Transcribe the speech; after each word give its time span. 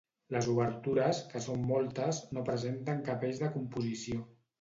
Les 0.35 0.45
obertures, 0.51 1.19
que 1.33 1.41
són 1.45 1.67
moltes, 1.71 2.21
no 2.37 2.43
presenten 2.47 3.05
cap 3.11 3.27
eix 3.29 3.43
de 3.43 3.51
composició. 3.59 4.25